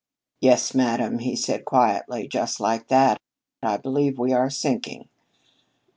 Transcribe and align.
'Yes, 0.39 0.73
madam,' 0.73 1.19
he 1.19 1.35
said 1.35 1.63
quietly, 1.63 2.27
just 2.27 2.59
like 2.59 2.87
that, 2.87 3.19
'I 3.61 3.77
believe 3.77 4.17
we 4.17 4.33
are 4.33 4.49
sinking.' 4.49 5.09